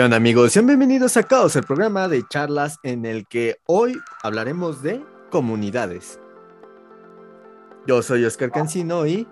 [0.00, 0.52] ¿Qué amigos?
[0.52, 6.18] Sean bienvenidos a Caos, el programa de charlas en el que hoy hablaremos de comunidades.
[7.86, 9.28] Yo soy Oscar Cancino y...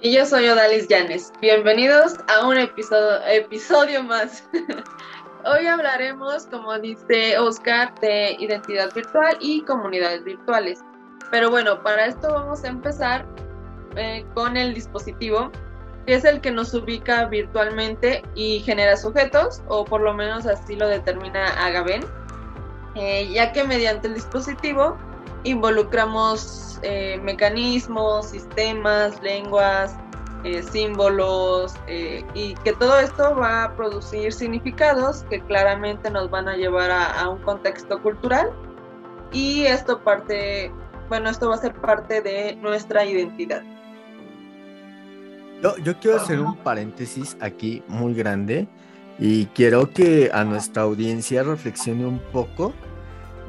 [0.00, 1.32] Y yo soy Odalis Llanes.
[1.40, 4.48] Bienvenidos a un episodio, episodio más.
[5.44, 10.78] hoy hablaremos, como dice Oscar, de identidad virtual y comunidades virtuales.
[11.32, 13.26] Pero bueno, para esto vamos a empezar
[13.96, 15.50] eh, con el dispositivo
[16.08, 20.74] que es el que nos ubica virtualmente y genera sujetos, o por lo menos así
[20.74, 22.02] lo determina Agaven,
[22.94, 24.96] eh, ya que mediante el dispositivo
[25.44, 29.96] involucramos eh, mecanismos, sistemas, lenguas,
[30.44, 31.74] eh, símbolos,
[32.32, 37.28] y que todo esto va a producir significados que claramente nos van a llevar a
[37.28, 38.50] un contexto cultural,
[39.30, 40.72] y esto parte,
[41.10, 43.62] bueno, esto va a ser parte de nuestra identidad.
[45.60, 48.68] Yo, quiero hacer un paréntesis aquí muy grande
[49.18, 52.72] y quiero que a nuestra audiencia reflexione un poco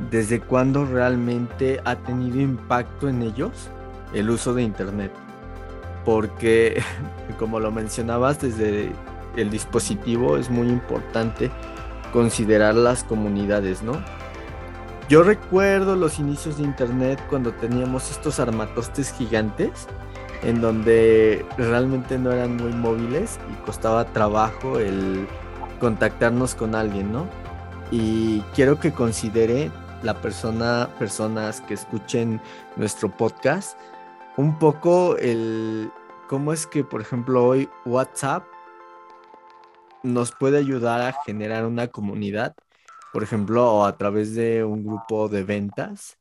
[0.09, 3.52] desde cuándo realmente ha tenido impacto en ellos
[4.11, 5.11] el uso de Internet.
[6.03, 6.81] Porque,
[7.37, 8.91] como lo mencionabas, desde
[9.35, 11.52] el dispositivo es muy importante
[12.11, 13.93] considerar las comunidades, ¿no?
[15.09, 19.87] Yo recuerdo los inicios de Internet cuando teníamos estos armatostes gigantes
[20.44, 25.28] en donde realmente no eran muy móviles y costaba trabajo el
[25.80, 27.28] contactarnos con alguien, ¿no?
[27.92, 29.72] Y quiero que considere
[30.04, 32.40] la persona, personas que escuchen
[32.76, 33.78] nuestro podcast,
[34.38, 35.92] un poco el
[36.28, 38.44] cómo es que, por ejemplo, hoy WhatsApp
[40.04, 42.56] nos puede ayudar a generar una comunidad,
[43.12, 46.19] por ejemplo, a través de un grupo de ventas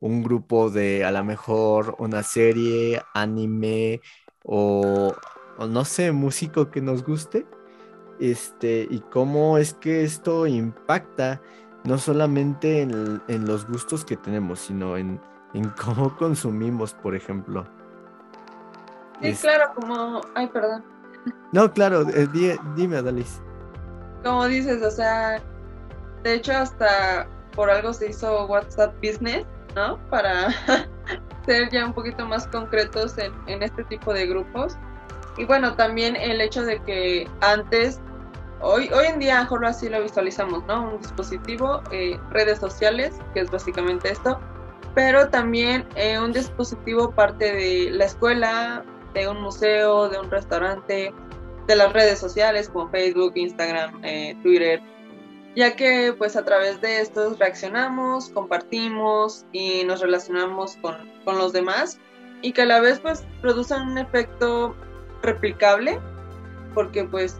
[0.00, 4.00] un grupo de a lo mejor una serie, anime
[4.44, 5.14] o,
[5.58, 7.46] no sé, músico que nos guste.
[8.20, 11.40] Este, y cómo es que esto impacta
[11.84, 15.20] no solamente en, los gustos que tenemos, sino en,
[15.84, 17.66] cómo consumimos, por ejemplo.
[19.20, 20.20] Sí, claro, como.
[20.34, 20.84] Ay, perdón.
[21.52, 22.28] No, claro, eh,
[22.76, 23.42] dime, Adalis.
[24.22, 25.42] Como dices, o sea,
[26.22, 29.44] de hecho, hasta por algo se hizo WhatsApp Business,
[30.10, 30.48] Para
[31.46, 34.76] ser ya un poquito más concretos en, este tipo de grupos.
[35.36, 38.00] Y bueno, también el hecho de que antes,
[38.60, 40.90] hoy, hoy en día mejor así lo visualizamos, ¿no?
[40.90, 44.40] Un dispositivo, eh, redes sociales, que es básicamente esto,
[44.94, 48.84] pero también eh, un dispositivo parte de la escuela,
[49.14, 51.14] de un museo, de un restaurante,
[51.68, 54.82] de las redes sociales como Facebook, Instagram, eh, Twitter,
[55.56, 61.98] ya que pues a través de estos reaccionamos, compartimos y nos relacionamos con, los demás
[62.40, 64.74] y que a la vez pues producen un efecto
[65.22, 66.00] replicable
[66.74, 67.36] porque pues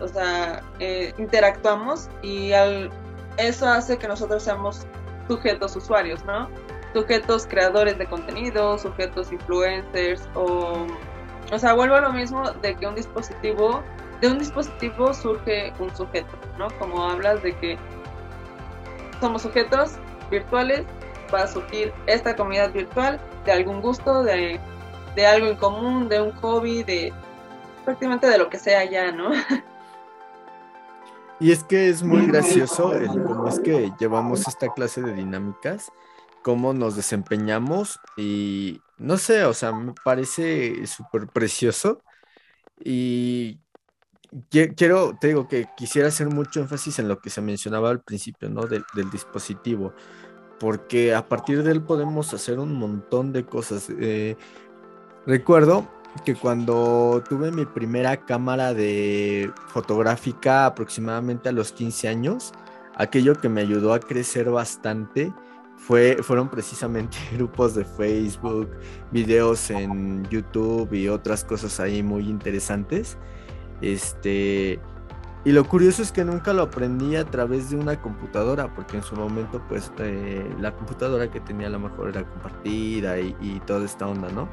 [0.00, 2.90] o sea eh, interactuamos y al,
[3.36, 4.86] eso hace que nosotros seamos
[5.28, 6.48] sujetos usuarios, ¿no?
[6.92, 10.86] Sujetos creadores de contenido, sujetos influencers o
[11.52, 13.82] o sea, vuelvo a lo mismo de que un dispositivo
[14.22, 16.68] de un dispositivo surge un sujeto, ¿no?
[16.78, 17.76] Como hablas de que
[19.20, 19.96] somos sujetos
[20.30, 20.84] virtuales,
[21.34, 24.60] va a surgir esta comunidad virtual de algún gusto, de,
[25.26, 27.12] algo en común, de un hobby, de
[27.84, 29.32] prácticamente de lo que sea ya, ¿no?
[31.40, 35.90] Y es que es muy gracioso el cómo es que llevamos esta clase de dinámicas,
[36.42, 42.00] cómo nos desempeñamos y no sé, o sea, me parece súper precioso
[42.78, 43.58] y
[44.50, 48.48] quiero, te digo que quisiera hacer mucho énfasis en lo que se mencionaba al principio,
[48.48, 48.62] ¿no?
[48.66, 49.92] Del, dispositivo,
[50.58, 53.88] porque a partir de él podemos hacer un montón de cosas.
[53.90, 54.36] Eh,
[55.26, 55.88] recuerdo
[56.24, 62.52] que cuando tuve mi primera cámara de fotográfica aproximadamente a los 15 años,
[62.94, 65.32] aquello que me ayudó a crecer bastante
[65.76, 68.70] fue, fueron precisamente grupos de Facebook,
[69.10, 73.18] videos en YouTube y otras cosas ahí muy interesantes.
[73.82, 74.80] Este,
[75.44, 79.02] y lo curioso es que nunca lo aprendí a través de una computadora, porque en
[79.02, 83.84] su momento, pues, eh, la computadora que tenía a lo mejor era compartida y, toda
[83.84, 84.48] esta onda, ¿no?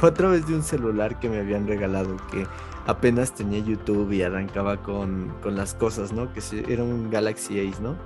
[0.00, 2.46] Fue a través de un celular que me habían regalado, que
[2.86, 6.30] apenas tenía YouTube y arrancaba con, las cosas, ¿no?
[6.34, 7.96] Que era un Galaxy Ace, ¿no?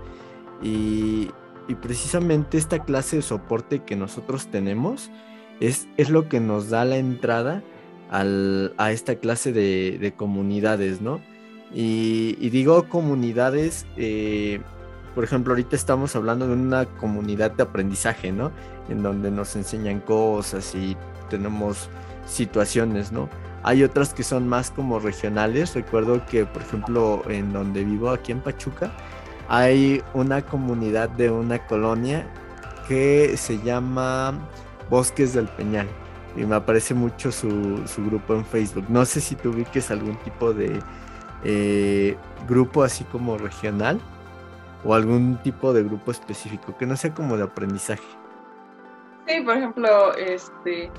[0.63, 1.33] Y,
[1.81, 5.11] precisamente esta clase de soporte que nosotros tenemos
[5.61, 7.63] es, es lo que nos da la entrada
[8.11, 11.21] a esta clase de, comunidades, ¿no?
[11.73, 14.61] Y, digo comunidades, eh,
[15.15, 18.53] por ejemplo, ahorita estamos hablando de una comunidad de aprendizaje, ¿no?
[18.89, 20.97] En donde nos enseñan cosas y
[21.31, 21.89] tenemos
[22.27, 23.29] situaciones, ¿no?
[23.63, 25.75] Hay otras que son más como regionales.
[25.75, 28.93] Recuerdo que, por ejemplo, en donde vivo, aquí en Pachuca,
[29.49, 32.27] hay una comunidad de una colonia
[32.87, 34.39] que se llama
[34.91, 35.89] Bosques del Peñal.
[36.37, 37.49] Y me aparece mucho su,
[37.99, 38.87] grupo en Facebook.
[38.89, 40.81] No sé si tú ubiques algún tipo de
[41.45, 42.17] eh,
[42.49, 44.01] grupo así como regional
[44.85, 48.05] o algún tipo de grupo específico que no sea como de aprendizaje.
[49.27, 50.91] Sí, por ejemplo, este,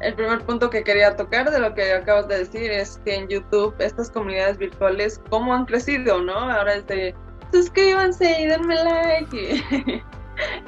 [0.00, 3.28] el primer punto que quería tocar de lo que acabas de decir es que en
[3.28, 6.32] YouTube estas comunidades virtuales, ¿cómo han crecido, no?
[6.32, 7.14] Ahora es de,
[7.52, 10.02] suscríbanse y denme like.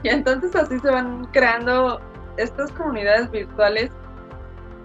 [0.03, 2.01] y entonces así se van creando
[2.37, 3.91] estas comunidades virtuales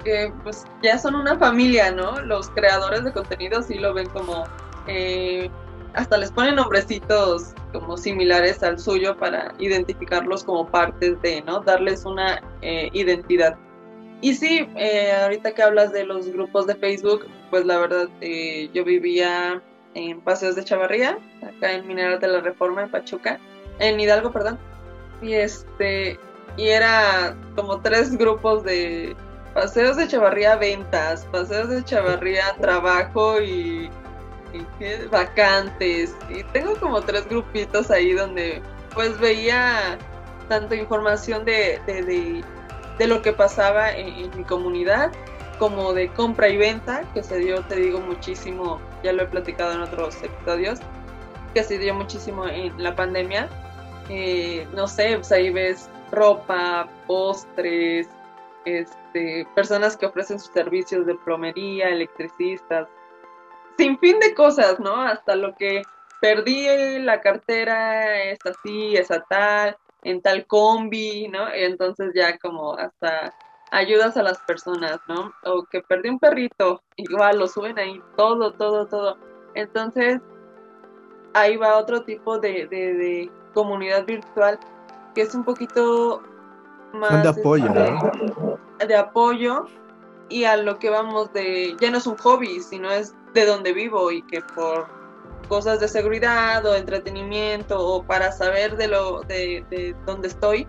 [0.04, 2.20] que pues ya son una familia, ¿no?
[2.22, 4.46] Los creadores de contenido sí lo ven como...
[4.88, 5.50] Eh,
[5.94, 11.62] hasta les ponen nombrecitos como similares al suyo para identificarlos como partes de, ¿no?
[11.62, 13.58] Darles una eh, identidad.
[14.22, 18.70] Y sí, eh, ahorita que hablas de los grupos de Facebook, pues la verdad, eh,
[18.74, 19.62] yo vivía
[19.94, 23.40] en Paseos de Chavarría, acá en Mineral de la Reforma, en Pachuca,
[23.80, 24.58] en Hidalgo, perdón.
[25.22, 26.20] Y este,
[26.58, 29.16] y era como tres grupos de
[29.54, 33.90] Paseos de Chavarría Ventas, Paseos de Chavarría Trabajo y
[35.12, 36.16] vacantes.
[36.30, 38.62] Y tengo como tres grupitos ahí donde
[38.94, 39.98] pues veía
[40.50, 45.12] tanto información de, de, lo que pasaba en, mi comunidad
[45.60, 49.74] como de compra y venta, que se dio, te digo, muchísimo, ya lo he platicado
[49.74, 50.80] en otros episodios,
[51.54, 53.50] que se dio muchísimo en la pandemia.
[54.10, 58.08] Eh, no sé, pues ahí ves ropa, postres,
[58.66, 62.88] este, personas que ofrecen sus servicios de plomería, electricistas,
[63.78, 65.02] sin fin de cosas, ¿no?
[65.02, 65.84] Hasta lo que
[66.20, 71.48] perdí la cartera, es así, es tal, en tal combi, ¿no?
[71.54, 73.34] Entonces ya como hasta
[73.72, 75.32] ayudas a las personas, ¿no?
[75.44, 79.18] O que perdí un perrito, igual lo suben ahí, todo, todo, todo.
[79.56, 80.22] Entonces,
[81.34, 84.60] ahí va otro tipo de, de, comunidad virtual
[85.18, 86.22] que es un poquito
[86.94, 87.24] más...
[87.24, 88.60] de apoyo, ¿no?
[88.86, 89.66] De apoyo
[90.30, 93.74] y a lo que vamos de, ya no es un hobby, sino es de donde
[93.74, 94.88] vivo y que por
[95.50, 100.68] cosas de seguridad o entretenimiento o para saber de lo de, de dónde estoy,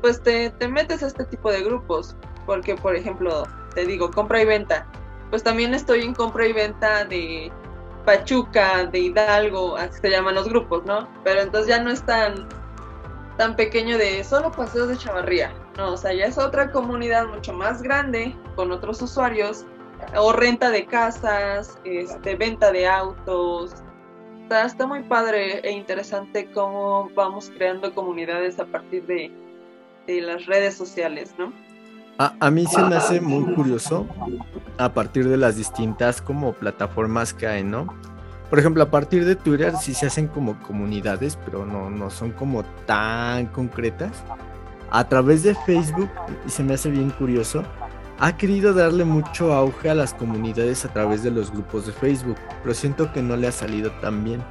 [0.00, 2.16] pues te, te, metes a este tipo de grupos.
[2.44, 4.84] Porque, por ejemplo, te digo, compra y venta.
[5.30, 7.52] Pues también estoy en compra y venta de
[8.04, 11.08] Pachuca, de Hidalgo, así se llaman los grupos, ¿no?
[11.22, 12.02] Pero entonces ya no es
[13.36, 15.52] tan, pequeño de solo paseos de chavarría.
[15.76, 19.66] No, o sea, ya es otra comunidad mucho más grande, con otros usuarios,
[20.16, 23.74] o renta de casas, este, venta de autos.
[24.42, 29.32] Está, está muy padre e interesante cómo vamos creando comunidades a partir de,
[30.06, 31.52] de las redes sociales, ¿no?
[32.18, 34.06] A, a, mí se me hace muy curioso
[34.78, 37.88] a partir de las distintas como plataformas que hay, ¿no?
[38.48, 42.30] Por ejemplo, a partir de Twitter sí se hacen como comunidades, pero no, no son
[42.30, 44.12] como tan concretas
[44.90, 46.10] a través de Facebook,
[46.46, 47.64] y se me hace bien curioso,
[48.18, 52.36] ha querido darle mucho auge a las comunidades a través de los grupos de Facebook,
[52.62, 54.42] pero siento que no le ha salido tan bien.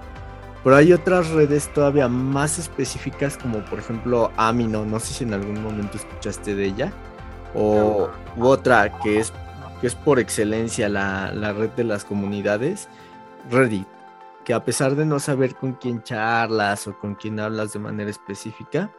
[0.64, 5.34] Pero hay otras redes todavía más específicas como por ejemplo Amino, no sé si en
[5.34, 6.92] algún momento escuchaste de ella,
[7.54, 9.32] o otra que es,
[9.80, 12.90] que es por excelencia la, la red de las comunidades,
[13.50, 13.88] Reddit,
[14.46, 18.10] que a pesar de no saber con quién charlas o con quién hablas de manera
[18.10, 18.94] específica,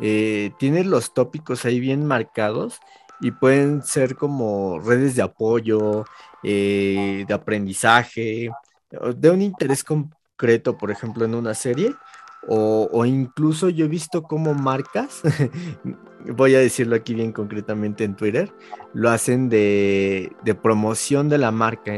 [0.00, 2.80] eh, tiene los tópicos ahí bien marcados
[3.20, 6.04] y pueden ser como redes de apoyo,
[6.42, 8.50] eh, de aprendizaje,
[9.16, 11.94] de un interés concreto, por ejemplo, en una serie.
[12.46, 15.22] O, incluso yo he visto como marcas,
[16.36, 18.52] voy a decirlo aquí bien concretamente en Twitter,
[18.92, 20.30] lo hacen de,
[20.62, 21.92] promoción de la marca.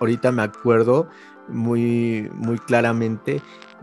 [0.00, 1.08] Ahorita me acuerdo
[1.52, 3.40] muy, muy claramente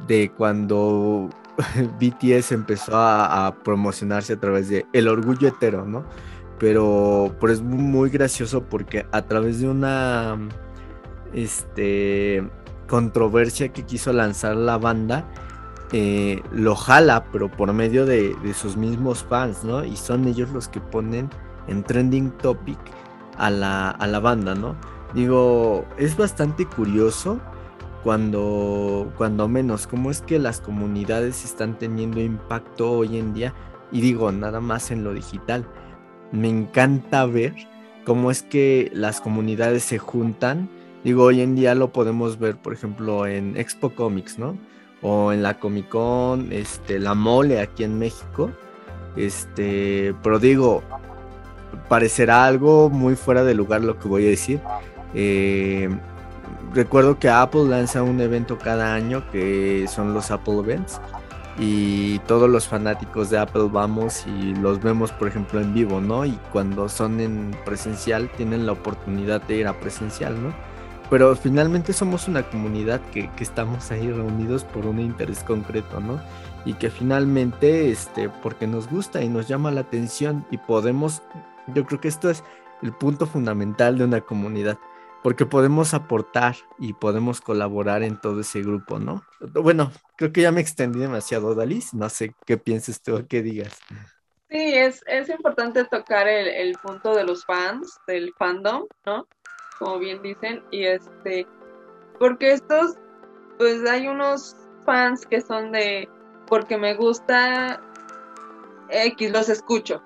[0.07, 1.29] de cuando
[1.99, 6.03] BTS empezó a, promocionarse a través de El Orgullo Hetero, ¿no?
[6.57, 10.37] Pero, pero es muy gracioso porque a través de una
[11.33, 12.43] este,
[12.87, 15.25] controversia que quiso lanzar la banda,
[15.91, 19.85] eh, lo jala, pero por medio de, sus mismos fans, ¿no?
[19.85, 21.29] Y son ellos los que ponen
[21.67, 22.77] en trending topic
[23.37, 24.75] a la, a la banda, ¿no?
[25.13, 27.39] Digo, es bastante curioso
[28.03, 33.53] cuando, cuando menos, cómo es que las comunidades están teniendo impacto hoy en día,
[33.91, 35.65] y digo, nada más en lo digital.
[36.31, 37.55] Me encanta ver
[38.05, 40.69] cómo es que las comunidades se juntan.
[41.03, 44.57] Digo, hoy en día lo podemos ver, por ejemplo, en Expo Comics, ¿no?
[45.01, 48.51] O en la Comic Con, este, la Mole aquí en México.
[49.15, 50.83] Este, pero digo,
[51.87, 54.59] parecerá algo muy fuera de lugar lo que voy a decir.
[55.15, 55.89] Eh,
[56.73, 60.99] recuerdo que Apple lanza un evento cada año que son los Apple Events
[61.57, 66.25] y todos los fanáticos de Apple vamos y los vemos por ejemplo en vivo, ¿no?
[66.25, 70.53] Y cuando son en presencial tienen la oportunidad de ir a presencial, ¿no?
[71.09, 76.21] Pero finalmente somos una comunidad que, estamos ahí reunidos por un interés concreto, ¿no?
[76.65, 81.23] Y que finalmente, este, porque nos gusta y nos llama la atención y podemos,
[81.73, 82.43] yo creo que esto es
[82.83, 84.77] el punto fundamental de una comunidad
[85.23, 89.23] porque podemos aportar y podemos colaborar en todo ese grupo, ¿no?
[89.39, 93.41] Bueno, creo que ya me extendí demasiado, Dalis, no sé qué pienses tú o qué
[93.41, 93.79] digas.
[94.49, 99.27] Sí, es, es importante tocar el, el, punto de los fans, del fandom, ¿no?
[99.77, 101.45] Como bien dicen, y este,
[102.17, 102.95] porque estos,
[103.57, 106.09] pues hay unos fans que son de,
[106.47, 107.79] porque me gusta
[108.89, 110.01] X, los escucho,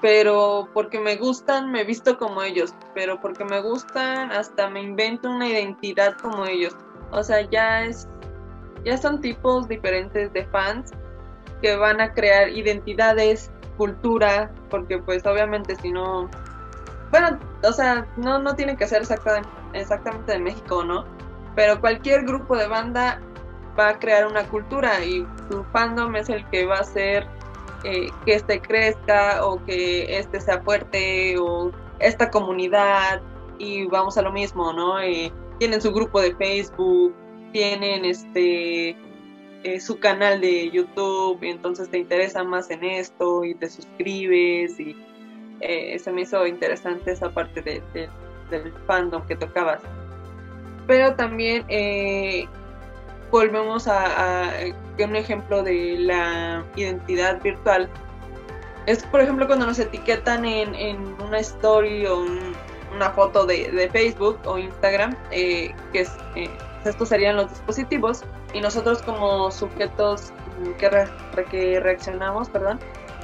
[0.00, 5.30] pero porque me gustan me visto como ellos, pero porque me gustan hasta me invento
[5.30, 6.74] una identidad como ellos.
[7.10, 8.08] O sea, ya es
[8.84, 10.90] ya son tipos diferentes de fans
[11.60, 16.30] que van a crear identidades, cultura, porque pues obviamente si no
[17.10, 21.04] bueno, o sea, no no tiene que ser exactamente exactamente de México, ¿no?
[21.54, 23.20] Pero cualquier grupo de banda
[23.78, 27.26] va a crear una cultura y su fandom es el que va a ser
[27.84, 33.22] eh, que este crezca o que este sea fuerte o esta comunidad
[33.58, 35.00] y vamos a lo mismo, ¿no?
[35.00, 37.14] Eh, tienen su grupo de Facebook,
[37.52, 38.96] tienen este
[39.62, 44.96] eh, su canal de YouTube entonces te interesa más en esto y te suscribes y
[45.98, 47.82] se me hizo interesante esa parte de,
[48.50, 49.82] del fandom que tocabas.
[50.86, 51.66] Pero también
[53.30, 54.52] volvemos a,
[55.02, 57.88] un ejemplo de la identidad virtual.
[58.86, 62.26] Es, por ejemplo, cuando nos etiquetan en, una story o
[62.94, 66.50] una foto de, Facebook o Instagram, eh, que es, eh,
[66.84, 70.32] estos serían los dispositivos, y nosotros como sujetos
[70.78, 70.90] que,
[71.50, 72.78] que reaccionamos, perdón,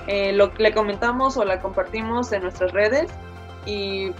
[0.07, 3.11] eh, lo, le comentamos o la compartimos en nuestras redes,
[3.67, 4.13] y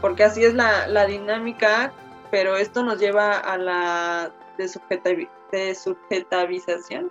[0.00, 1.92] porque así es la, la dinámica,
[2.34, 7.08] pero esto nos lleva a la de, subjetivización,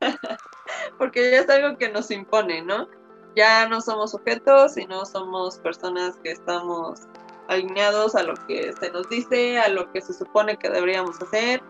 [0.98, 2.88] porque ya es algo que nos impone, ¿no?
[3.36, 7.02] Ya no somos sujetos, sino somos personas que estamos
[7.46, 11.62] alineados a lo que se nos dice, a lo que se supone que deberíamos hacer.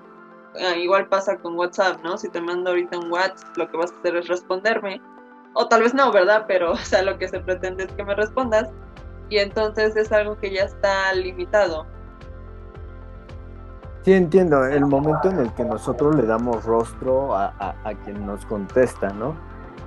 [0.59, 2.17] Ah, igual pasa con WhatsApp, ¿no?
[2.17, 5.03] Si te mando ahorita un WhatsApp, lo que vas a hacer es responderme.
[5.53, 6.47] O tal vez no, ¿verdad?
[6.49, 8.71] Pero, o sea, lo que se pretende es que me respondas
[9.33, 11.87] y entonces es algo que ya está limitado.
[14.03, 17.75] Sí, entiendo, el momento en el que nosotros le damos rostro a,
[18.05, 19.35] quien nos contesta, ¿no?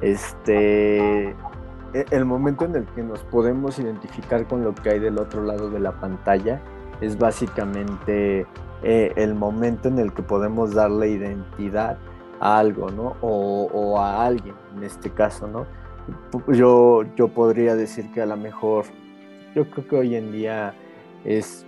[0.02, 5.20] Este, e, el momento en el que nos podemos identificar con lo que hay del
[5.20, 6.60] otro lado de la pantalla
[7.00, 8.48] es básicamente
[8.82, 12.00] eh, el momento en el que podemos darle identidad
[12.40, 13.16] a algo, ¿no?
[13.22, 15.68] O, o, a alguien, en este caso, ¿no?
[16.48, 18.86] Yo, yo podría decir que a lo mejor
[19.56, 20.74] yo creo que hoy en día
[21.24, 21.66] es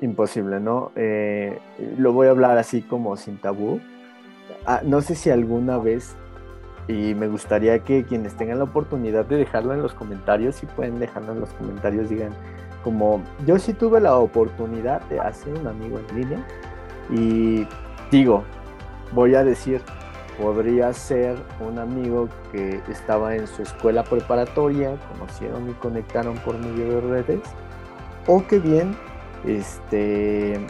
[0.00, 0.90] imposible, ¿no?
[0.96, 1.58] Eh,
[1.98, 3.80] lo voy a hablar así como sin tabú.
[4.64, 6.16] Ah, no sé si alguna vez,
[6.88, 10.98] y me gustaría que quienes tengan la oportunidad de dejarlo en los comentarios, si pueden
[10.98, 12.32] dejarlo en los comentarios, digan
[12.82, 16.46] como yo sí tuve la oportunidad de hacer un amigo en línea
[17.10, 17.66] y
[18.12, 18.44] digo,
[19.12, 19.82] voy a decir,
[20.40, 26.94] podría ser un amigo que estaba en su escuela preparatoria, conocieron y conectaron por medio
[26.94, 27.40] de redes,
[28.26, 28.96] o que bien
[29.44, 30.60] este,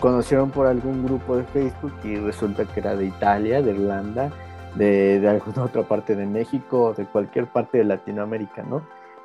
[0.00, 4.30] conocieron por algún grupo de Facebook y resulta que era de Italia, de Irlanda,
[4.74, 8.82] de, alguna otra parte de México, de cualquier parte de Latinoamérica, ¿no?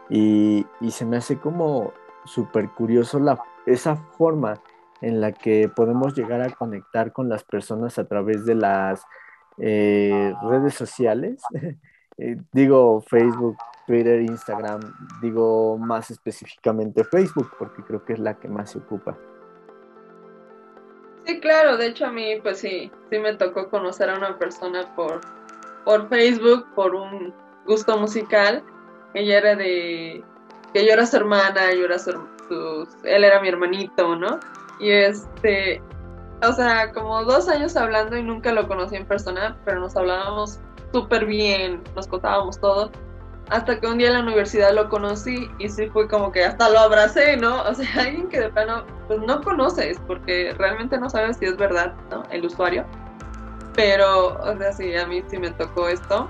[0.10, 1.94] Y, se me hace como
[2.26, 4.56] súper curioso la, esa forma
[5.02, 9.04] en la que podemos llegar a conectar con las personas a través de las
[9.58, 11.42] eh, redes sociales,
[12.18, 14.82] eh, digo Facebook, Twitter, Instagram,
[15.22, 19.18] digo más específicamente Facebook, porque creo que es la que más se ocupa.
[21.26, 24.94] Sí, claro, de hecho a mí pues sí, sí me tocó conocer a una persona
[24.96, 25.22] por,
[25.86, 27.34] por Facebook, por un
[27.66, 28.64] gusto musical.
[29.14, 30.24] Ella era de,
[30.74, 32.12] que yo era su hermana, yo era su,
[33.04, 34.40] él era mi hermanito, ¿no?
[34.80, 35.82] Y este,
[36.48, 40.60] o sea, como dos años hablando y nunca lo conocí en persona, pero nos hablábamos
[40.92, 42.92] súper bien, nos contábamos todo.
[43.50, 46.70] Hasta que un día en la universidad lo conocí y sí fue como que hasta
[46.70, 47.62] lo abracé, ¿no?
[47.64, 51.58] O sea, alguien que de plano pues no conoces porque realmente no sabes si es
[51.58, 52.24] verdad, ¿no?
[52.32, 52.86] El usuario.
[53.76, 56.30] Pero, o sea, sí, a mí sí me tocó esto.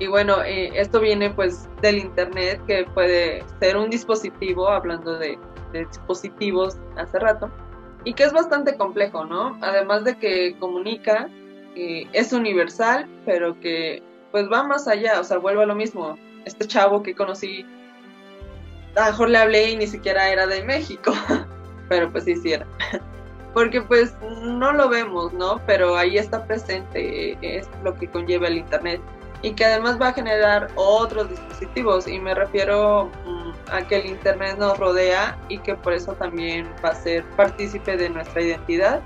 [0.00, 5.38] Y bueno, eh, esto viene pues del Internet, que puede ser un dispositivo, hablando de,
[5.72, 7.48] dispositivos hace rato,
[8.04, 9.58] y que es bastante complejo, ¿no?
[9.60, 11.28] Además de que comunica,
[11.74, 16.18] es universal, pero que pues va más allá, o sea, vuelve a lo mismo.
[16.44, 17.66] Este chavo que conocí,
[18.96, 21.12] a lo mejor le hablé y ni siquiera era de México,
[21.88, 22.66] pero pues sí, sí era.
[23.54, 25.60] Porque pues no lo vemos, ¿no?
[25.66, 29.00] Pero ahí está presente, es lo que conlleva el Internet
[29.42, 33.39] y que además va a generar otros dispositivos y me refiero mm,
[33.72, 37.96] a que el Internet nos rodea y que por eso también va a ser partícipe
[37.96, 39.00] de nuestra identidad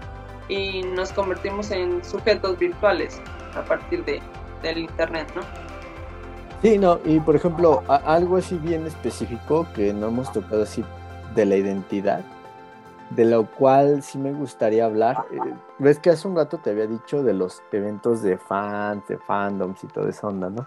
[0.48, 3.20] y nos convertimos en sujetos virtuales
[3.54, 4.20] a partir de,
[4.62, 5.42] del Internet, ¿no?
[6.62, 10.82] Sí, no, y por ejemplo, algo así bien específico que no hemos tocado así
[11.34, 12.24] de la identidad,
[13.10, 15.26] de lo cual sí me gustaría hablar.
[15.30, 19.18] Eh, ves que hace un rato te había dicho de los eventos de fans, de
[19.18, 20.66] fandoms y toda esa onda, ¿no?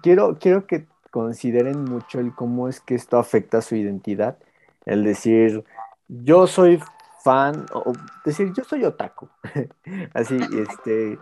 [0.00, 4.36] Quiero, quiero que consideren mucho el cómo es que esto afecta a su identidad.
[4.84, 5.64] El decir,
[6.08, 6.78] yo soy
[7.24, 9.26] fan, o decir, yo soy otaku.
[10.12, 11.18] Así, este,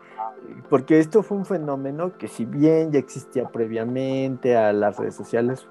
[0.68, 5.64] porque esto fue un fenómeno que si bien ya existía previamente a las redes sociales,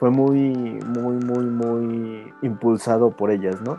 [0.00, 3.76] fue muy, muy, muy, muy impulsado por ellas, ¿no?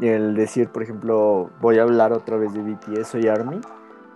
[0.00, 3.60] El decir, por ejemplo, voy a hablar otra vez de BTS, soy ARMY,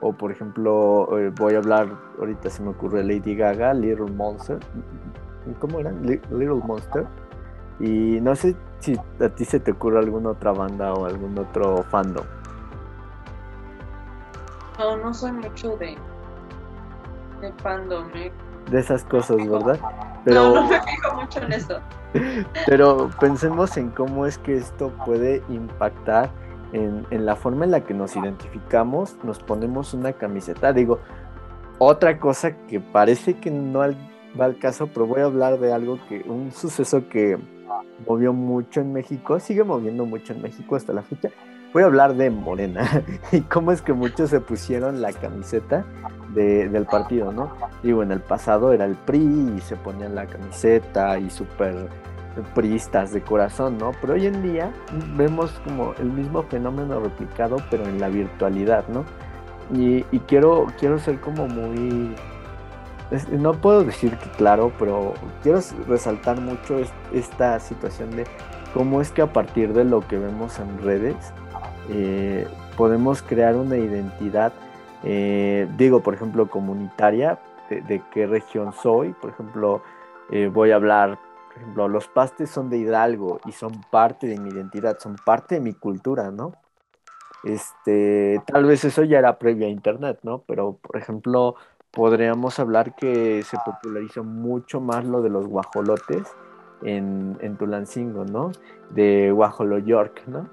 [0.01, 1.89] o por ejemplo, eh, voy a hablar,
[2.19, 4.59] ahorita se me ocurre Lady Gaga, Little Monster,
[5.59, 5.91] ¿cómo era?
[5.93, 7.07] Little Monster.
[7.81, 11.85] Y no sé si a ti se te ocurre alguna otra banda o algún otro
[11.85, 12.25] fandom.
[14.79, 15.97] No, no soy mucho de,
[17.41, 18.33] de fandom, eh.
[18.71, 19.79] De esas cosas, ¿verdad?
[20.25, 21.81] Pero, no, no me fijo mucho en eso.
[22.67, 26.31] Pero pensemos en cómo es que esto puede impactar
[26.73, 30.73] en, la forma en la que nos identificamos, nos ponemos una camiseta.
[30.73, 31.01] Digo,
[31.79, 35.99] otra cosa que parece que no va al caso, pero voy a hablar de algo
[36.09, 37.39] que, un suceso que
[38.07, 41.31] movió mucho en México, sigue moviendo mucho en México hasta la fecha,
[41.73, 45.85] voy a hablar de Morena y cómo es que muchos se pusieron la camiseta
[46.35, 47.53] del partido, ¿no?
[47.83, 51.89] Digo, en el pasado era el PRI y se ponían la camiseta y súper
[52.55, 53.93] priistas de corazón, ¿no?
[54.01, 54.73] Pero hoy en día
[55.17, 59.05] vemos como el mismo fenómeno replicado, pero en la virtualidad, ¿no?
[59.73, 62.15] Y, quiero, quiero ser como muy...
[63.33, 66.81] no puedo decir que claro, pero quiero resaltar mucho
[67.13, 68.25] esta situación de
[68.73, 71.17] cómo es que a partir de lo que vemos en redes,
[71.91, 72.47] eh,
[72.77, 74.53] podemos crear una identidad,
[75.05, 79.13] eh, digo, por ejemplo, comunitaria, de, qué región soy.
[79.13, 79.83] Por ejemplo,
[80.31, 81.19] eh, voy a hablar,
[81.59, 85.57] por ejemplo, los pastes son de Hidalgo y son parte de mi identidad, son parte
[85.57, 86.53] de mi cultura, ¿no?
[87.43, 90.43] Este, tal vez eso ya era previo a Internet, ¿no?
[90.47, 91.57] Pero, por ejemplo,
[91.91, 96.29] podríamos hablar que se popularizó mucho más lo de los guajolotes
[96.83, 98.53] en, en Tulancingo, ¿no?
[98.91, 100.49] De Guajolo York, ¿no?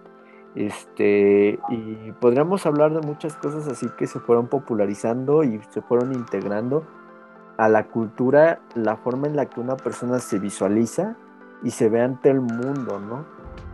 [0.56, 6.14] Este, y podríamos hablar de muchas cosas así que se fueron popularizando y se fueron
[6.14, 6.84] integrando
[7.58, 11.16] a la cultura, la forma en la que una persona se visualiza
[11.64, 13.26] y se ve ante el mundo, ¿no?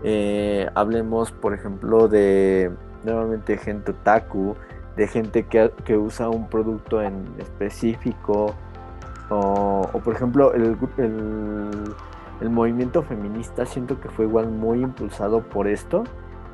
[0.03, 2.71] Eh, hablemos, por ejemplo, de
[3.03, 4.55] nuevamente gente otaku,
[4.95, 8.55] de gente que, que usa un producto en específico,
[9.29, 11.69] o, o por ejemplo, el, el,
[12.41, 16.03] el movimiento feminista siento que fue igual muy impulsado por esto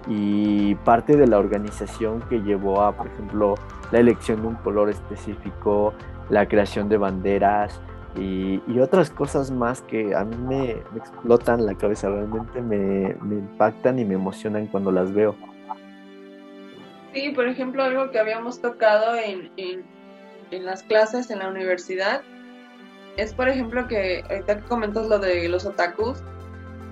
[0.07, 3.55] y parte de la organización que llevó a, por ejemplo,
[3.91, 5.93] la elección de un color específico,
[6.29, 7.79] la creación de banderas
[8.15, 14.05] y, otras cosas más que a mí me, explotan la cabeza, realmente me, impactan y
[14.05, 15.35] me emocionan cuando las veo.
[17.13, 22.21] Sí, por ejemplo, algo que habíamos tocado en, en las clases en la universidad
[23.17, 26.19] es, por ejemplo, que ahorita que comentas lo de los otakus,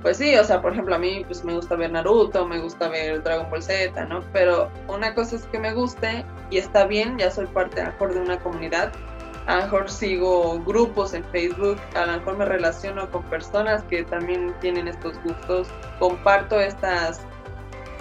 [0.02, 2.90] pues sí, o sea, por ejemplo, a mí pues me gusta ver Naruto, me gusta
[2.90, 4.24] ver Dragon Ball Z, ¿no?
[4.34, 8.20] Pero una cosa es que me guste y está bien, ya soy parte mejor de
[8.20, 8.92] una comunidad,
[9.48, 14.04] a lo mejor sigo grupos en Facebook, a lo mejor me relaciono con personas que
[14.04, 15.68] también tienen estos gustos,
[16.00, 17.22] comparto estas,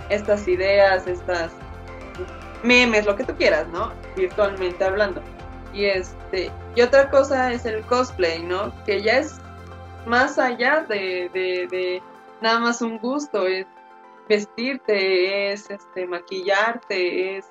[0.09, 1.53] estas ideas, estas
[2.63, 3.93] memes, lo que tú quieras, ¿no?
[4.17, 5.23] Virtualmente hablando.
[5.75, 8.73] Y este, y otra cosa es el cosplay, ¿no?
[8.85, 9.41] Que ya es
[10.07, 12.01] más allá de,
[12.41, 13.67] nada más un gusto, es
[14.29, 17.47] vestirte, es este, maquillarte, es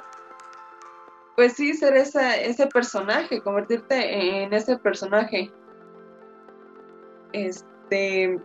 [1.36, 5.52] pues sí ser ese personaje, convertirte en ese personaje.
[7.32, 8.39] Este,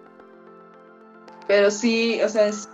[1.46, 2.68] pero sí, o sea, es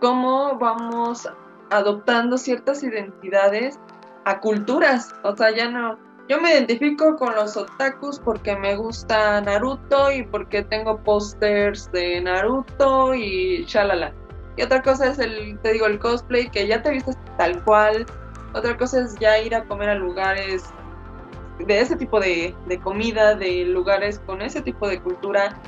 [0.00, 1.28] cómo vamos
[1.70, 3.78] adoptando ciertas identidades
[4.24, 5.98] a culturas, o sea, ya no,
[6.30, 12.20] yo me identifico con los otakus porque me gusta Naruto y porque tengo pósters de
[12.20, 14.14] Naruto y shalala.
[14.56, 18.06] Y otra cosa es el, te digo, el cosplay, que ya te vistes tal cual.
[18.54, 20.64] Otra cosa es ya ir a comer a lugares
[21.58, 25.60] de ese tipo de, de comida, de lugares con ese tipo de cultura.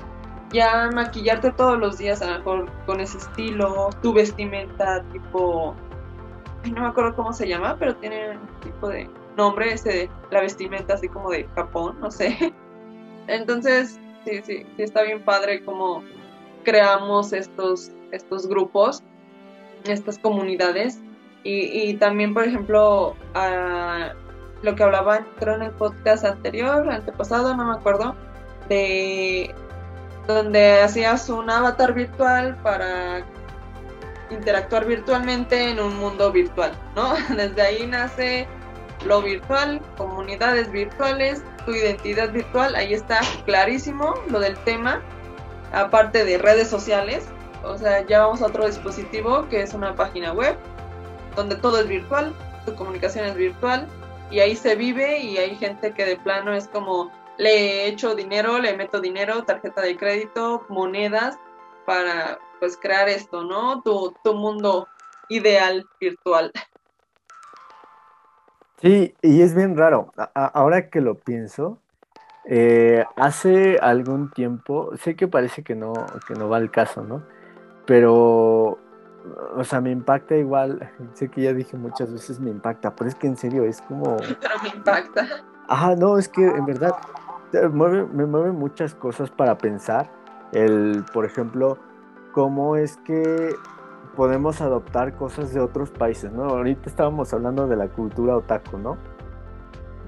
[0.51, 5.75] Ya maquillarte todos los días a lo mejor con ese estilo, tu vestimenta tipo...
[6.71, 10.95] no me acuerdo cómo se llama, pero tiene un tipo de nombre ese la vestimenta
[10.95, 12.53] así como de Japón, no sé.
[13.29, 16.03] Entonces, sí, sí, sí está bien padre como
[16.65, 19.03] creamos estos, estos grupos,
[19.85, 21.01] estas comunidades.
[21.45, 23.17] Y, también, por ejemplo,
[24.63, 28.15] lo que hablaban, creo en el podcast anterior, antepasado, no me acuerdo,
[28.69, 29.53] de
[30.27, 33.25] donde hacías un avatar virtual para
[34.31, 37.15] interactuar virtualmente en un mundo virtual, ¿no?
[37.37, 38.47] Desde ahí nace
[39.05, 45.03] lo virtual, comunidades virtuales, tu identidad virtual, ahí está clarísimo lo del tema,
[45.73, 47.27] aparte de redes sociales,
[47.65, 50.57] o sea, ya vamos a otro dispositivo que es una página web,
[51.35, 52.35] donde todo es virtual,
[52.67, 53.87] tu comunicación es virtual,
[54.31, 58.59] y ahí se vive y hay gente que de plano es como, le echo dinero,
[58.59, 61.39] le meto dinero, tarjeta de crédito, monedas,
[61.87, 63.83] para pues crear esto, ¿no?
[63.83, 64.87] Tu, tu mundo
[65.29, 66.53] ideal virtual.
[68.81, 70.13] Sí, y es bien raro.
[70.35, 71.79] ahora que lo pienso,
[72.45, 75.93] eh, hace algún tiempo, sé que parece que no,
[76.27, 77.23] que no va al caso, ¿no?
[77.87, 78.79] Pero,
[79.57, 83.15] o sea, me impacta igual, sé que ya dije muchas veces me impacta, pero es
[83.15, 84.17] que en serio es como...
[84.41, 85.27] Pero me impacta.
[85.69, 86.93] Ajá, no, es que en verdad
[87.53, 90.11] me mueve muchas cosas para pensar.
[90.53, 91.79] El, por ejemplo,
[92.33, 93.55] cómo es que
[94.17, 96.45] podemos adoptar cosas de otros países, ¿no?
[96.45, 98.97] Ahorita estábamos hablando de la cultura otaku, ¿no?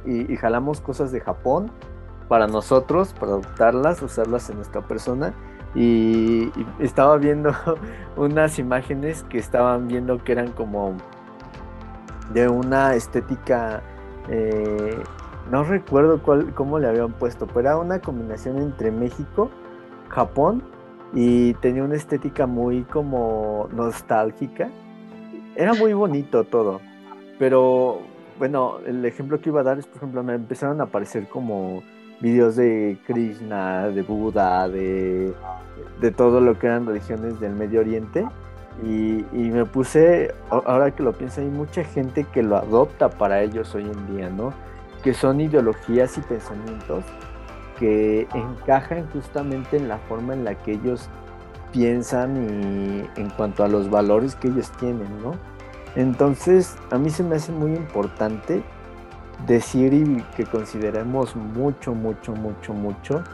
[0.05, 1.71] Y, jalamos cosas de Japón
[2.29, 5.33] para nosotros, para adoptarlas, usarlas en nuestra persona.
[5.75, 7.53] Y, estaba viendo
[8.17, 10.95] unas imágenes que estaban viendo que eran como
[12.33, 13.83] de una estética,
[14.29, 14.99] eh,
[15.51, 19.51] no recuerdo cuál, cómo le habían puesto, pero era una combinación entre México,
[20.09, 20.63] Japón
[21.13, 24.71] y tenía una estética muy como nostálgica.
[25.55, 26.81] Era muy bonito todo,
[27.39, 28.01] pero
[28.39, 31.83] bueno, el ejemplo que iba a dar es, por ejemplo, me empezaron a aparecer como
[32.21, 35.35] videos de Krishna, de Buda, de,
[36.01, 38.27] de todo lo que eran religiones del Medio Oriente.
[38.83, 43.41] Y, y, me puse, ahora que lo pienso, hay mucha gente que lo adopta para
[43.43, 44.53] ellos hoy en día, ¿no?
[45.05, 47.05] Que son ideologías y pensamientos
[47.79, 51.09] que encajan justamente en la forma en la que ellos
[51.73, 55.35] piensan y en cuanto a los valores que ellos tienen, ¿no?
[55.97, 58.63] Entonces, a mí se me hace muy importante
[59.47, 63.25] decir y que consideremos mucho, mucho, mucho, mucho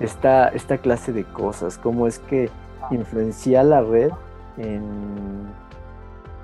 [0.00, 2.50] esta, esta clase de cosas, cómo es que
[2.90, 4.10] influencia la red
[4.56, 5.46] en,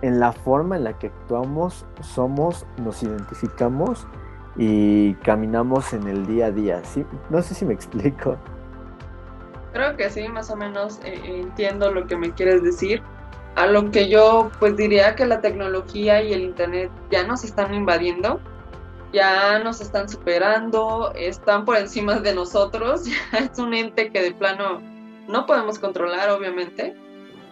[0.02, 4.06] en la forma en la que actuamos, somos, nos identificamos
[4.56, 6.84] y caminamos en el día a día.
[6.84, 7.04] ¿sí?
[7.28, 8.36] No sé si me explico.
[9.72, 13.02] Creo que sí, más o menos eh, entiendo lo que me quieres decir.
[13.56, 17.74] A lo que yo pues diría que la tecnología y el internet ya nos están
[17.74, 18.40] invadiendo,
[19.12, 24.80] ya nos están superando, están por encima de nosotros, es un ente que de plano
[25.28, 26.94] no podemos controlar, obviamente,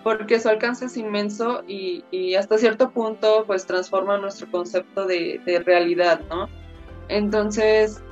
[0.03, 5.41] porque su alcance es inmenso y, y hasta cierto punto pues transforma nuestro concepto de,
[5.45, 6.49] de realidad, ¿no?
[7.09, 8.03] Entonces,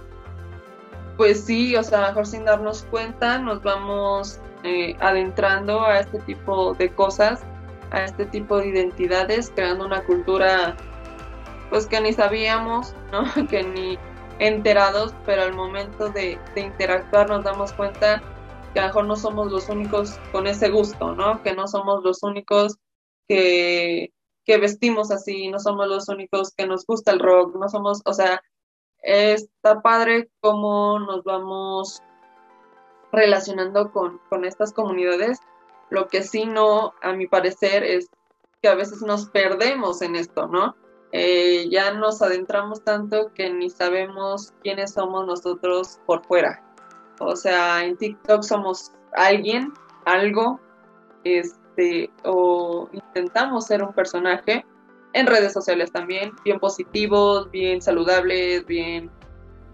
[1.16, 6.74] pues sí, o sea, mejor sin darnos cuenta nos vamos eh, adentrando a este tipo
[6.74, 7.42] de cosas,
[7.90, 10.76] a este tipo de identidades, creando una cultura
[11.70, 13.24] pues que ni sabíamos, ¿no?
[13.48, 13.98] que ni
[14.38, 18.22] enterados, pero al momento de, interactuar nos damos cuenta
[18.72, 21.42] que a lo mejor no somos los únicos con ese gusto, ¿no?
[21.42, 22.76] Que no somos los únicos
[23.26, 24.12] que,
[24.44, 28.12] que vestimos así, no somos los únicos que nos gusta el rock, no somos, o
[28.12, 28.42] sea,
[29.02, 32.02] está padre cómo nos vamos
[33.12, 35.40] relacionando con, estas comunidades.
[35.90, 38.08] Lo que sí no, a mi parecer, es
[38.60, 40.76] que a veces nos perdemos en esto, ¿no?
[41.18, 46.62] Eh, ya nos adentramos tanto que ni sabemos quiénes somos nosotros por fuera.
[47.20, 49.72] O sea, en TikTok somos alguien,
[50.04, 50.60] algo,
[51.24, 54.66] este, o intentamos ser un personaje,
[55.14, 59.10] en redes sociales también, bien positivos, bien saludables, bien,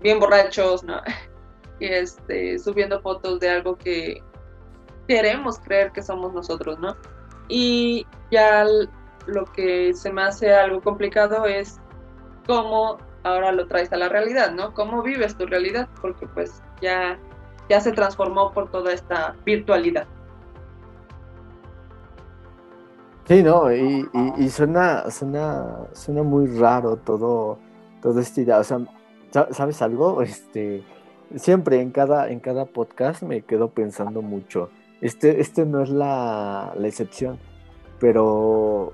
[0.00, 1.02] bien borrachos, ¿no?
[1.80, 4.22] Este, subiendo fotos de algo que
[5.08, 6.96] queremos creer que somos nosotros, ¿no?
[7.48, 8.64] Y ya
[9.26, 11.80] lo que se me hace algo complicado es
[12.46, 14.74] cómo ahora lo traes a la realidad, ¿no?
[14.74, 15.88] ¿Cómo vives tu realidad?
[16.00, 17.18] Porque pues ya,
[17.68, 20.06] ya se transformó por toda esta virtualidad.
[23.26, 27.58] Sí, no, y, suena, suena, suena muy raro todo,
[28.02, 28.58] todo esta idea.
[28.58, 28.80] O sea,
[29.50, 30.22] ¿sabes algo?
[30.22, 30.82] Este,
[31.36, 34.70] siempre en cada, en cada podcast me quedo pensando mucho.
[35.00, 37.38] Este, este no es la, la excepción,
[37.98, 38.92] pero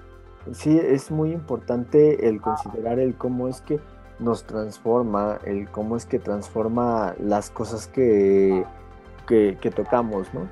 [0.53, 3.81] sí es muy importante el considerar el cómo es que
[4.19, 8.65] nos transforma, el cómo es que transforma las cosas que,
[9.27, 10.49] que, tocamos, ¿no?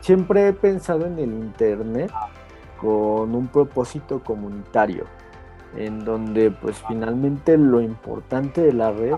[0.00, 2.12] Siempre he pensado en el Internet
[2.80, 5.04] con un propósito comunitario,
[5.76, 9.14] en donde pues finalmente lo importante de la red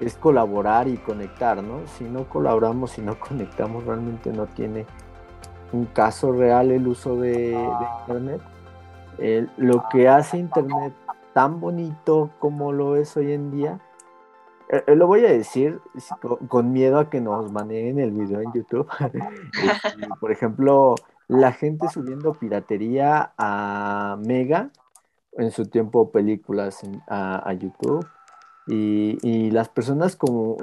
[0.00, 1.86] es colaborar y conectar, ¿no?
[1.98, 4.86] Si no colaboramos, si no conectamos, realmente no tiene
[5.72, 7.52] un caso real el uso de,
[8.00, 8.40] Internet.
[9.56, 10.94] Lo que hace Internet
[11.32, 13.80] tan bonito como lo es hoy en día.
[14.68, 15.80] Eh, eh, lo voy a decir
[16.48, 18.88] con, miedo a que nos maneen el video en YouTube.
[19.62, 20.94] Este, por ejemplo,
[21.28, 24.70] la gente subiendo piratería a Mega,
[25.32, 28.06] en su tiempo películas a, YouTube,
[28.66, 30.56] y, las personas como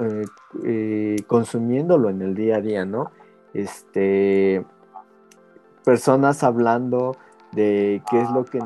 [0.64, 3.10] eh, consumiéndolo en el día a día, ¿no?
[3.52, 4.64] Este,
[5.84, 7.16] personas hablando
[7.52, 8.60] de qué es lo que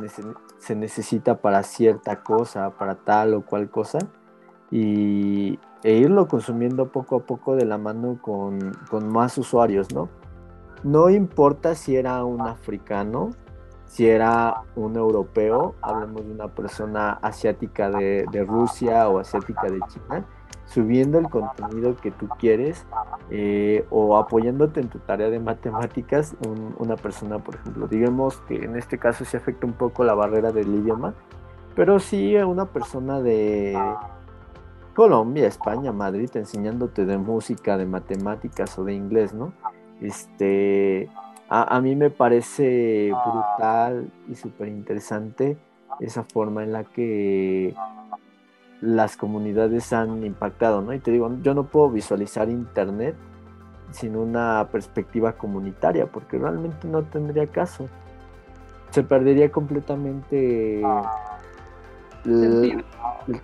[0.58, 3.98] se necesita para cierta cosa, para tal o cual cosa,
[4.70, 10.08] y, e irlo consumiendo poco a poco de la mano con, más usuarios, ¿no?
[10.82, 13.30] No importa si era un africano,
[13.86, 19.80] si era un europeo, hablemos de una persona asiática de, de Rusia o asiática de
[19.88, 20.26] China,
[20.66, 22.86] subiendo el contenido que tú quieres
[23.30, 26.36] eh, o apoyándote en tu tarea de matemáticas,
[26.78, 30.52] una persona, por ejemplo, digamos que en este caso se afecta un poco la barrera
[30.52, 31.14] del idioma,
[31.74, 33.76] pero sí una persona de
[34.94, 39.52] Colombia, España, Madrid, enseñándote de música, de matemáticas o de inglés, ¿no?
[40.00, 41.10] Este,
[41.48, 45.56] a, a mí me parece brutal y súper interesante
[46.00, 47.74] esa forma en la que
[48.80, 50.92] las comunidades han impactado, ¿no?
[50.92, 53.14] Y te digo, yo no puedo visualizar Internet
[53.90, 57.88] sin una perspectiva comunitaria, porque realmente no tendría caso.
[58.90, 60.82] Se perdería completamente
[62.24, 62.84] el,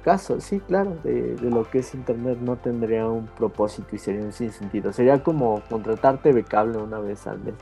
[0.03, 4.33] caso, sí, claro, de, lo que es Internet no tendría un propósito y sería un
[4.33, 4.93] sinsentido.
[4.93, 7.55] Sería como contratarte de cable una vez al mes.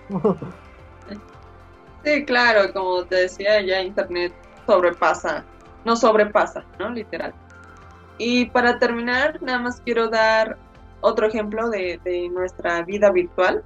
[2.04, 4.32] sí, claro, como te decía, ya Internet
[4.66, 5.44] sobrepasa,
[5.84, 6.90] no sobrepasa, ¿no?
[6.90, 7.34] Literal.
[8.18, 10.58] Y para terminar, nada más quiero dar
[11.00, 13.64] otro ejemplo de, nuestra vida virtual.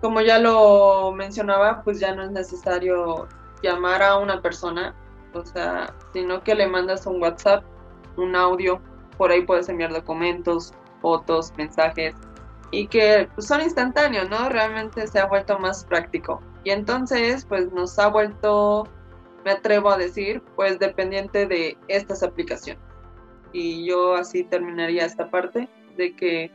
[0.00, 3.26] Como ya lo mencionaba, pues ya no es necesario
[3.62, 4.94] llamar a una persona,
[5.34, 7.64] o sea, sino que le mandas un WhatsApp,
[8.16, 8.80] un audio,
[9.16, 12.14] por ahí puedes enviar documentos, fotos, mensajes,
[12.70, 14.48] y que pues, son instantáneos, ¿no?
[14.48, 16.40] Realmente se ha vuelto más práctico.
[16.62, 18.86] Y entonces, pues nos ha vuelto,
[19.44, 22.87] me atrevo a decir, pues dependiente de estas aplicaciones
[23.52, 26.50] y yo así terminaría esta parte de que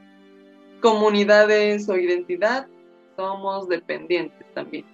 [0.81, 2.67] comunidades o identidad
[3.15, 4.85] somos dependientes también.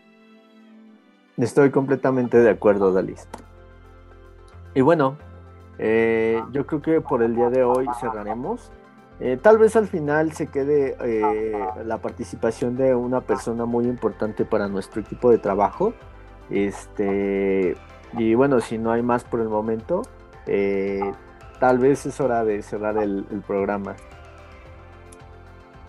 [1.37, 3.27] Estoy completamente de acuerdo, Dalis.
[4.75, 5.17] Y bueno,
[5.77, 8.71] eh, yo creo que por el día de hoy cerraremos.
[9.21, 14.45] Eh, tal vez al final se quede eh, la participación de una persona muy importante
[14.45, 15.93] para nuestro equipo de trabajo.
[16.49, 17.75] Este,
[18.17, 20.03] y bueno, si no hay más por el momento,
[21.59, 23.95] tal vez es hora de cerrar el, programa.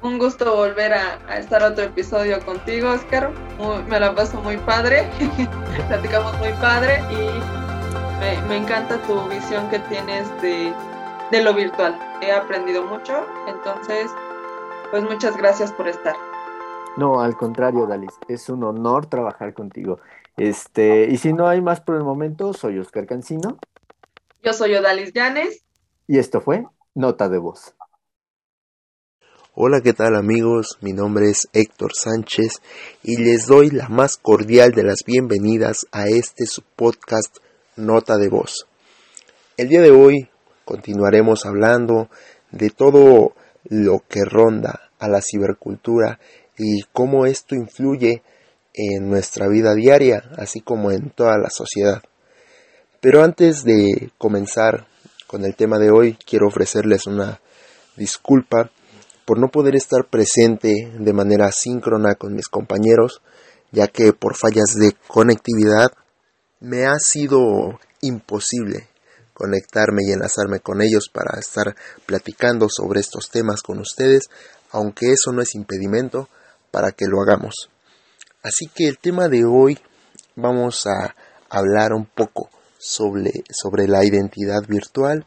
[0.02, 3.30] Un gusto volver a, estar otro episodio contigo, Oscar.
[3.88, 5.08] me la paso muy padre,
[5.88, 10.72] platicamos muy padre y me, encanta tu visión que tienes de,
[11.30, 11.98] de lo virtual.
[12.22, 14.10] He aprendido mucho, entonces,
[14.90, 16.16] pues muchas gracias por estar.
[16.96, 20.00] No, al contrario, Dalis, es un honor trabajar contigo.
[20.36, 23.58] Este, y si no hay más por el momento, soy Oscar Cancino.
[24.42, 25.64] Yo soy Odalis Llanes.
[26.06, 27.74] Y esto fue Nota de Voz.
[29.52, 30.78] Hola, ¿qué tal amigos?
[30.80, 32.62] Mi nombre es Héctor Sánchez
[33.02, 37.36] y les doy la más cordial de las bienvenidas a este su podcast
[37.76, 38.66] Nota de Voz.
[39.58, 40.30] El día de hoy
[40.64, 42.08] continuaremos hablando
[42.50, 46.18] de todo lo que ronda a la cibercultura
[46.56, 48.22] y cómo esto influye
[48.72, 52.02] en nuestra vida diaria, así como en toda la sociedad.
[53.00, 54.86] Pero antes de comenzar
[55.26, 57.40] con el tema de hoy, quiero ofrecerles una
[57.96, 58.70] disculpa
[59.24, 63.22] por no poder estar presente de manera síncrona con mis compañeros,
[63.72, 65.88] ya que por fallas de conectividad
[66.60, 68.88] me ha sido imposible
[69.32, 74.28] conectarme y enlazarme con ellos para estar platicando sobre estos temas con ustedes,
[74.72, 76.28] aunque eso no es impedimento
[76.70, 77.70] para que lo hagamos.
[78.42, 79.78] Así que el tema de hoy
[80.36, 81.14] vamos a
[81.48, 82.50] hablar un poco
[82.80, 85.26] sobre, sobre la identidad virtual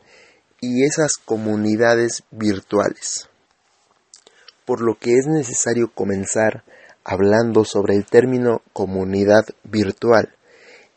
[0.59, 3.29] y esas comunidades virtuales.
[4.65, 6.63] Por lo que es necesario comenzar
[7.03, 10.35] hablando sobre el término comunidad virtual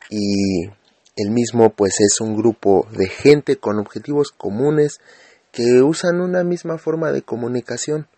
[0.09, 0.65] y
[1.17, 5.01] el mismo pues es un grupo de gente con objetivos comunes
[5.53, 8.09] que usan una misma forma de comunicación,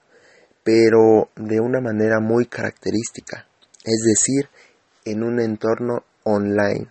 [0.64, 3.48] pero de una manera muy característica,
[3.84, 4.48] es decir,
[5.04, 6.88] en un entorno online.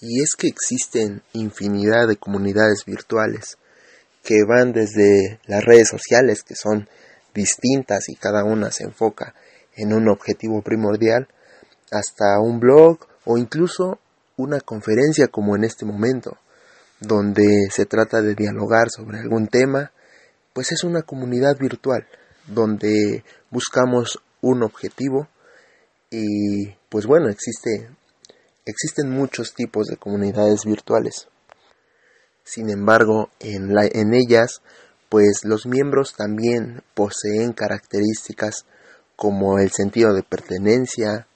[0.00, 3.58] Y es que existen infinidad de comunidades virtuales
[4.22, 6.88] que van desde las redes sociales, que son
[7.34, 9.34] distintas y cada una se enfoca
[9.76, 11.28] en un objetivo primordial,
[11.90, 13.98] hasta un blog o incluso
[14.36, 16.38] una conferencia como en este momento,
[17.00, 19.92] donde se trata de dialogar sobre algún tema,
[20.52, 22.06] pues es una comunidad virtual,
[22.46, 25.28] donde buscamos un objetivo
[26.10, 27.88] y pues bueno, existe,
[28.64, 31.28] existen muchos tipos de comunidades virtuales.
[32.44, 34.62] Sin embargo, en, la, en ellas,
[35.08, 38.66] pues los miembros también poseen características
[39.16, 41.26] como el sentido de pertenencia,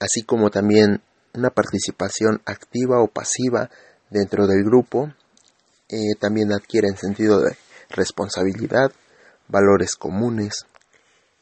[0.00, 1.02] así como también
[1.34, 3.70] una participación activa o pasiva
[4.10, 5.12] dentro del grupo,
[5.88, 7.56] eh, también adquieren sentido de
[7.90, 8.92] responsabilidad,
[9.48, 10.66] valores comunes,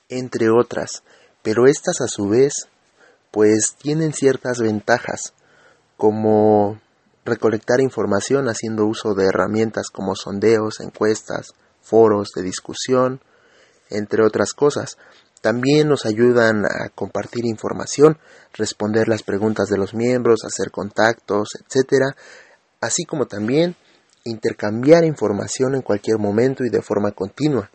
[0.08, 1.02] entre otras,
[1.42, 2.68] pero estas a su vez
[3.36, 5.34] pues tienen ciertas ventajas
[5.98, 6.80] como
[7.22, 11.48] recolectar información haciendo uso de herramientas como sondeos, encuestas,
[11.82, 13.20] foros de discusión,
[13.90, 14.96] entre otras cosas,
[15.42, 18.16] también nos ayudan a compartir información,
[18.54, 22.16] responder las preguntas de los miembros, hacer contactos, etc.
[22.80, 23.76] Así como también
[24.24, 27.70] intercambiar información en cualquier momento y de forma continua.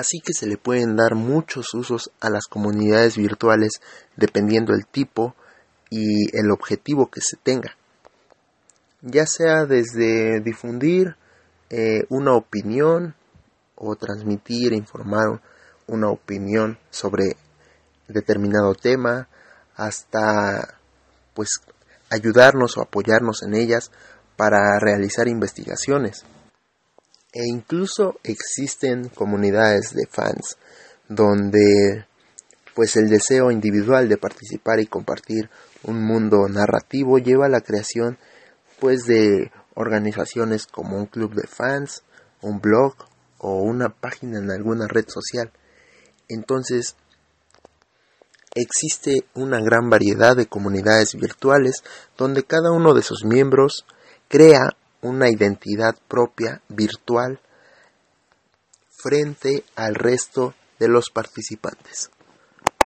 [0.00, 3.82] Así que se le pueden dar muchos usos a las comunidades virtuales
[4.16, 5.34] dependiendo el tipo
[5.90, 7.76] y el objetivo que se tenga.
[9.02, 11.16] Ya sea desde difundir
[11.68, 13.14] eh, una opinión
[13.74, 15.42] o transmitir, informar
[15.86, 17.36] una opinión sobre
[18.08, 19.28] determinado tema,
[19.76, 20.78] hasta
[21.34, 21.60] pues
[22.08, 23.90] ayudarnos o apoyarnos en ellas
[24.38, 26.24] para realizar investigaciones.
[27.32, 30.58] E incluso existen comunidades de fans
[31.08, 32.06] donde
[32.74, 35.50] pues el deseo individual de participar y compartir
[35.84, 38.18] un mundo narrativo lleva a la creación
[38.80, 42.02] pues de organizaciones como un club de fans,
[42.42, 42.94] un blog
[43.38, 45.52] o una página en alguna red social.
[46.28, 46.96] Entonces,
[48.54, 51.82] existe una gran variedad de comunidades virtuales
[52.16, 53.84] donde cada uno de sus miembros
[54.28, 57.40] crea una identidad propia virtual
[58.90, 62.10] frente al resto de los participantes.